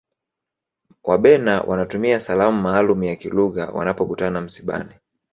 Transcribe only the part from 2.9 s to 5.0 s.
ya kilugha wanapokutana msibani